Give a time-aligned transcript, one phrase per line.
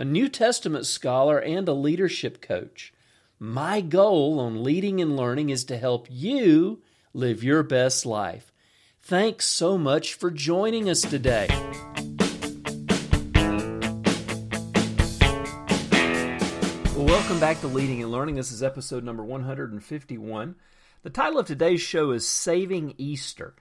[0.00, 2.90] a New Testament scholar, and a leadership coach.
[3.38, 6.80] My goal on leading and learning is to help you
[7.12, 8.50] live your best life.
[9.02, 11.48] Thanks so much for joining us today.
[16.96, 18.36] Welcome back to Leading and Learning.
[18.36, 20.54] This is episode number 151.
[21.02, 23.54] The title of today's show is Saving Easter.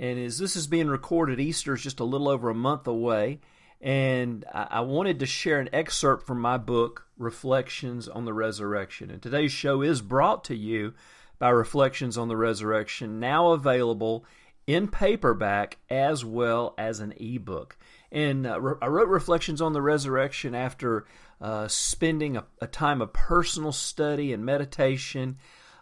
[0.00, 3.38] And as this is being recorded, Easter is just a little over a month away.
[3.84, 9.10] And I wanted to share an excerpt from my book, Reflections on the Resurrection.
[9.10, 10.94] And today's show is brought to you
[11.38, 14.24] by Reflections on the Resurrection, now available
[14.66, 17.76] in paperback as well as an ebook.
[18.10, 21.04] And uh, I wrote Reflections on the Resurrection after
[21.38, 25.36] uh, spending a, a, time of personal study and meditation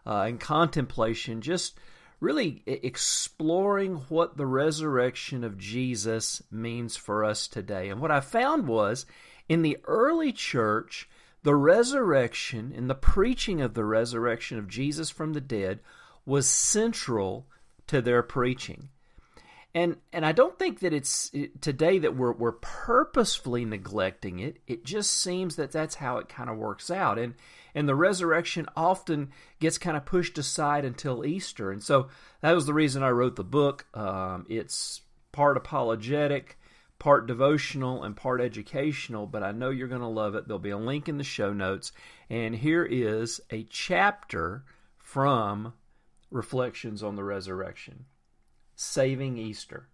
[0.05, 1.79] uh, and contemplation, just
[2.23, 7.89] really exploring what the resurrection of Jesus means for us today.
[7.89, 9.07] And what I found was
[9.49, 11.09] in the early church,
[11.43, 15.81] the resurrection and the preaching of the resurrection of Jesus from the dead
[16.25, 17.49] was central
[17.89, 18.91] to their preaching
[19.75, 24.59] and and I don't think that it's today that we're we're purposefully neglecting it.
[24.67, 27.35] It just seems that that's how it kind of works out, and
[27.75, 32.09] and the resurrection often gets kind of pushed aside until Easter, and so
[32.43, 33.87] that was the reason I wrote the book.
[33.95, 35.01] Um, it's
[35.33, 36.59] part apologetic,
[36.99, 39.27] part devotional, and part educational.
[39.27, 40.47] But I know you're going to love it.
[40.47, 41.93] There'll be a link in the show notes,
[42.29, 44.65] and here is a chapter
[44.99, 45.73] from
[46.31, 48.05] Reflections on the Resurrection
[48.83, 49.87] saving Easter.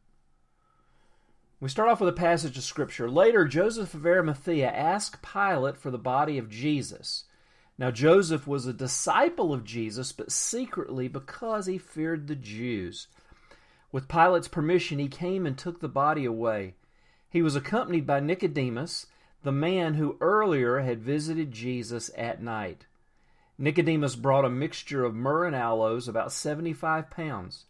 [1.60, 3.10] We start off with a passage of Scripture.
[3.10, 7.24] Later, Joseph of Arimathea asked Pilate for the body of Jesus.
[7.76, 13.08] Now, Joseph was a disciple of Jesus, but secretly because he feared the Jews.
[13.90, 16.74] With Pilate's permission, he came and took the body away.
[17.30, 19.06] He was accompanied by Nicodemus,
[19.42, 22.86] the man who earlier had visited Jesus at night.
[23.58, 27.64] Nicodemus brought a mixture of myrrh and aloes, about 75 pounds.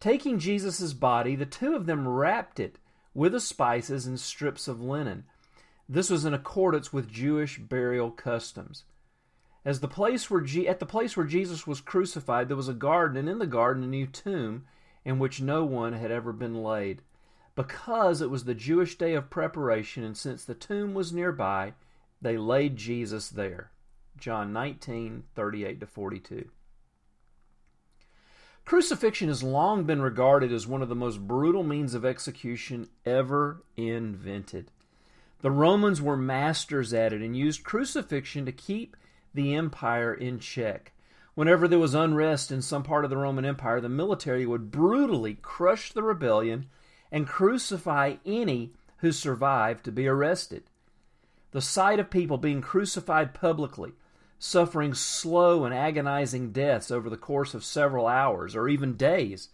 [0.00, 2.78] Taking Jesus' body, the two of them wrapped it
[3.14, 5.24] with the spices and strips of linen.
[5.88, 8.84] This was in accordance with Jewish burial customs.
[9.64, 12.74] As the place where Je- at the place where Jesus was crucified, there was a
[12.74, 14.66] garden, and in the garden a new tomb
[15.04, 17.02] in which no one had ever been laid.
[17.56, 21.74] Because it was the Jewish day of preparation, and since the tomb was nearby,
[22.22, 23.72] they laid Jesus there.
[24.16, 26.50] John 19, 38 to 42.
[28.68, 33.62] Crucifixion has long been regarded as one of the most brutal means of execution ever
[33.78, 34.70] invented.
[35.40, 38.94] The Romans were masters at it and used crucifixion to keep
[39.32, 40.92] the empire in check.
[41.34, 45.38] Whenever there was unrest in some part of the Roman Empire, the military would brutally
[45.40, 46.66] crush the rebellion
[47.10, 50.64] and crucify any who survived to be arrested.
[51.52, 53.94] The sight of people being crucified publicly
[54.38, 59.48] suffering slow and agonizing deaths over the course of several hours or even days,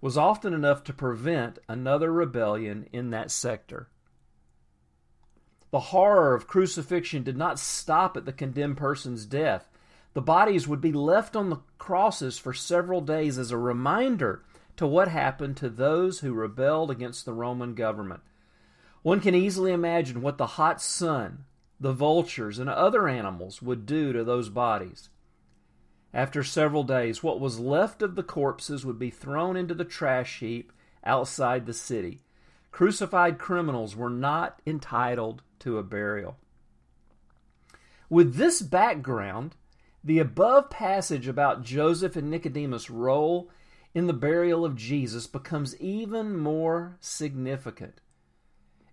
[0.00, 3.88] was often enough to prevent another rebellion in that sector.
[5.70, 9.68] The horror of crucifixion did not stop at the condemned person's death.
[10.12, 14.44] The bodies would be left on the crosses for several days as a reminder
[14.76, 18.20] to what happened to those who rebelled against the Roman government.
[19.02, 21.44] One can easily imagine what the hot sun,
[21.80, 25.10] the vultures, and other animals would do to those bodies.
[26.12, 30.38] After several days, what was left of the corpses would be thrown into the trash
[30.38, 30.72] heap
[31.04, 32.20] outside the city.
[32.70, 36.36] Crucified criminals were not entitled to a burial.
[38.08, 39.56] With this background,
[40.04, 43.50] the above passage about Joseph and Nicodemus' role
[43.94, 48.00] in the burial of Jesus becomes even more significant.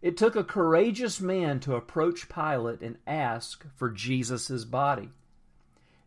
[0.01, 5.09] It took a courageous man to approach Pilate and ask for Jesus' body.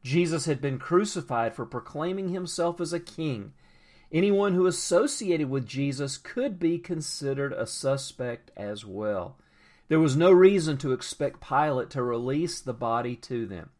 [0.02, 3.52] Jesus had been crucified for proclaiming himself as a king.
[4.12, 9.36] Anyone who associated with Jesus could be considered a suspect as well.
[9.88, 13.70] There was no reason to expect Pilate to release the body to them.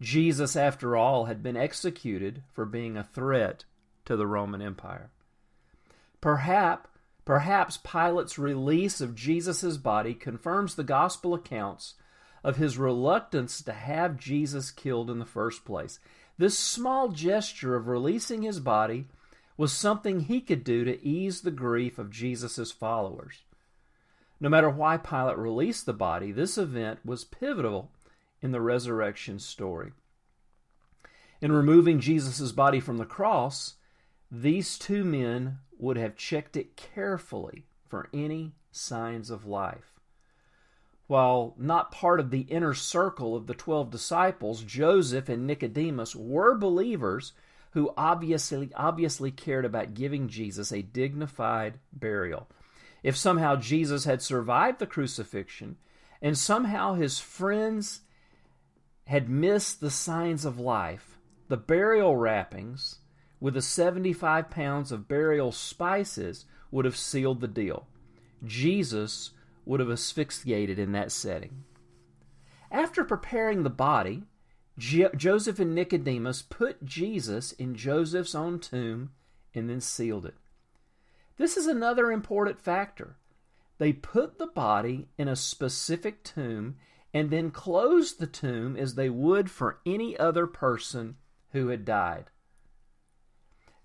[0.00, 3.64] Jesus, after all, had been executed for being a threat
[4.04, 5.10] to the Roman Empire.
[6.20, 6.88] Perhaps
[7.24, 11.94] Perhaps Pilate's release of Jesus' body confirms the gospel accounts
[12.42, 15.98] of his reluctance to have Jesus killed in the first place.
[16.36, 19.06] This small gesture of releasing his body
[19.56, 23.42] was something he could do to ease the grief of Jesus' followers.
[24.40, 27.90] No matter why Pilate released the body, this event was pivotal
[28.42, 29.92] in the resurrection story.
[31.40, 33.74] In removing Jesus' body from the cross,
[34.30, 40.00] these two men would have checked it carefully for any signs of life.
[41.06, 46.56] While not part of the inner circle of the twelve disciples, Joseph and Nicodemus were
[46.56, 47.34] believers
[47.72, 52.48] who obviously obviously cared about giving Jesus a dignified burial.
[53.02, 55.76] If somehow Jesus had survived the crucifixion
[56.22, 58.00] and somehow his friends
[59.06, 63.00] had missed the signs of life, the burial wrappings
[63.44, 67.86] with the 75 pounds of burial spices would have sealed the deal.
[68.42, 69.32] Jesus
[69.66, 71.62] would have asphyxiated in that setting.
[72.70, 74.22] After preparing the body,
[74.78, 79.10] Joseph and Nicodemus put Jesus in Joseph's own tomb
[79.54, 80.36] and then sealed it.
[81.36, 83.18] This is another important factor.
[83.76, 86.76] They put the body in a specific tomb
[87.12, 91.16] and then closed the tomb as they would for any other person
[91.50, 92.30] who had died.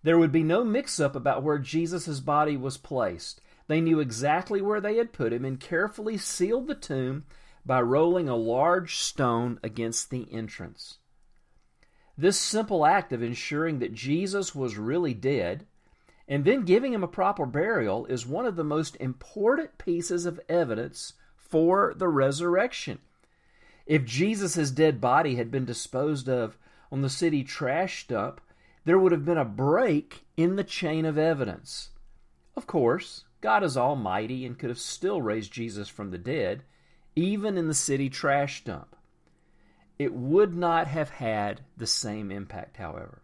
[0.03, 3.41] There would be no mix up about where Jesus' body was placed.
[3.67, 7.25] They knew exactly where they had put him and carefully sealed the tomb
[7.65, 10.99] by rolling a large stone against the entrance.
[12.17, 15.65] This simple act of ensuring that Jesus was really dead
[16.27, 20.39] and then giving him a proper burial is one of the most important pieces of
[20.47, 22.99] evidence for the resurrection.
[23.87, 26.57] If Jesus' dead body had been disposed of
[26.91, 28.39] on the city trash dump,
[28.89, 31.89] there would have been a break in the chain of evidence.
[32.56, 36.63] Of course, God is almighty and could have still raised Jesus from the dead,
[37.15, 38.95] even in the city trash dump.
[40.00, 43.21] It would not have had the same impact, however.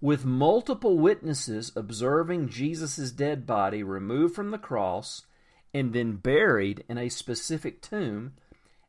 [0.00, 5.26] With multiple witnesses observing Jesus' dead body removed from the cross
[5.74, 8.32] and then buried in a specific tomb,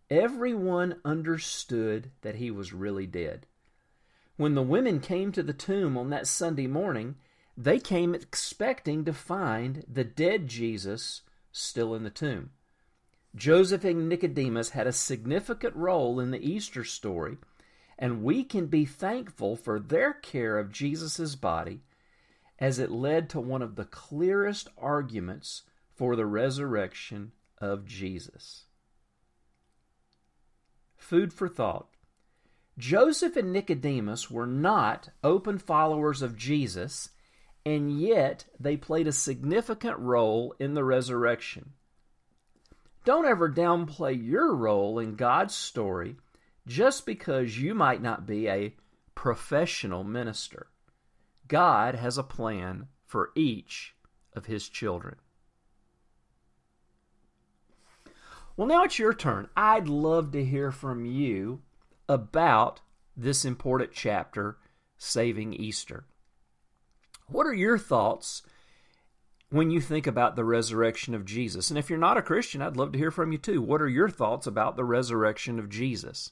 [0.09, 3.47] everyone understood that he was really dead.
[4.37, 7.15] When the women came to the tomb on that Sunday morning,
[7.55, 11.21] they came expecting to find the dead Jesus
[11.51, 12.51] still in the tomb.
[13.33, 17.37] Joseph and Nicodemus had a significant role in the Easter story,
[17.97, 21.81] and we can be thankful for their care of Jesus' body
[22.59, 28.65] as it led to one of the clearest arguments for the resurrection of Jesus.
[30.97, 31.94] Food for thought.
[32.77, 37.09] Joseph and Nicodemus were not open followers of Jesus,
[37.65, 41.71] and yet they played a significant role in the resurrection.
[43.05, 46.17] Don't ever downplay your role in God's story
[46.67, 48.75] just because you might not be a
[49.13, 50.67] professional minister.
[51.47, 53.95] God has a plan for each
[54.33, 55.15] of his children.
[58.57, 59.49] Well, now it's your turn.
[59.55, 61.61] I'd love to hear from you
[62.07, 62.81] about
[63.15, 64.57] this important chapter,
[64.97, 66.05] Saving Easter.
[67.27, 68.43] What are your thoughts
[69.49, 71.69] when you think about the resurrection of Jesus.
[71.69, 73.61] And if you're not a Christian, I'd love to hear from you too.
[73.61, 76.31] What are your thoughts about the resurrection of Jesus?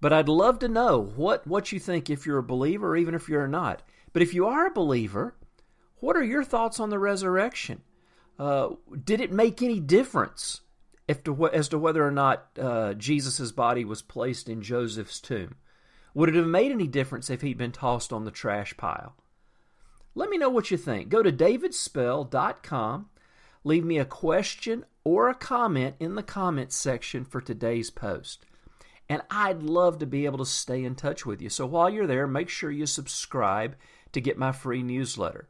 [0.00, 3.28] But I'd love to know what, what you think if you're a believer even if
[3.28, 3.82] you're not.
[4.12, 5.34] But if you are a believer,
[5.96, 7.82] what are your thoughts on the resurrection?
[8.38, 8.70] Uh,
[9.04, 10.60] did it make any difference
[11.08, 15.56] to, as to whether or not uh, Jesus' body was placed in Joseph's tomb?
[16.14, 19.14] Would it have made any difference if he'd been tossed on the trash pile?
[20.14, 21.08] Let me know what you think.
[21.08, 23.10] Go to davidspell.com,
[23.64, 28.46] leave me a question or a comment in the comments section for today's post.
[29.08, 31.50] And I'd love to be able to stay in touch with you.
[31.50, 33.76] So while you're there, make sure you subscribe
[34.12, 35.46] to get my free newsletter.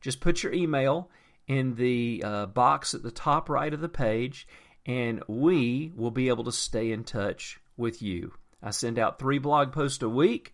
[0.00, 1.10] Just put your email
[1.46, 4.46] in the uh, box at the top right of the page,
[4.86, 8.34] and we will be able to stay in touch with you.
[8.62, 10.52] I send out three blog posts a week,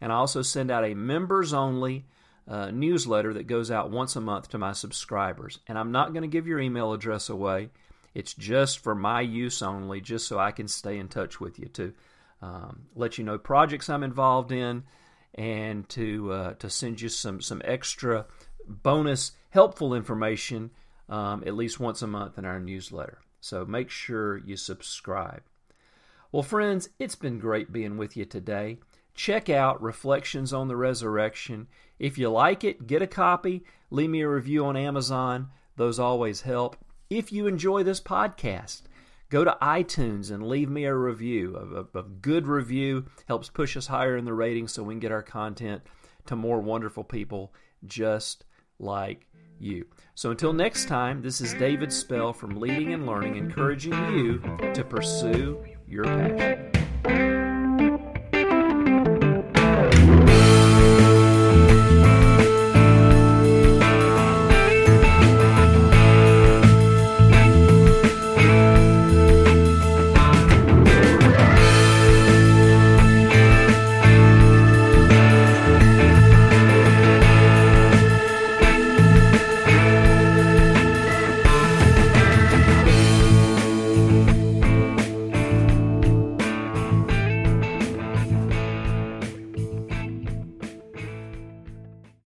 [0.00, 2.06] and I also send out a members only
[2.48, 5.58] uh, newsletter that goes out once a month to my subscribers.
[5.68, 7.70] And I'm not going to give your email address away.
[8.14, 11.66] It's just for my use only, just so I can stay in touch with you
[11.74, 11.92] to
[12.42, 14.82] um, let you know projects I'm involved in
[15.34, 18.26] and to uh, to send you some some extra
[18.66, 20.70] bonus helpful information
[21.08, 23.18] um, at least once a month in our newsletter.
[23.40, 25.42] So make sure you subscribe.
[26.32, 28.78] Well, friends, it's been great being with you today.
[29.14, 31.66] Check out Reflections on the Resurrection.
[31.98, 35.48] If you like it, get a copy, leave me a review on Amazon.
[35.76, 36.76] Those always help.
[37.08, 38.82] If you enjoy this podcast,
[39.30, 41.56] Go to iTunes and leave me a review.
[41.56, 45.00] A, a, a good review helps push us higher in the ratings so we can
[45.00, 45.82] get our content
[46.26, 47.54] to more wonderful people
[47.86, 48.44] just
[48.80, 49.28] like
[49.60, 49.86] you.
[50.14, 54.38] So until next time, this is David Spell from Leading and Learning, encouraging you
[54.74, 57.49] to pursue your passion.